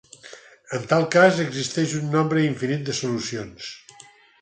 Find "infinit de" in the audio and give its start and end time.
2.49-2.99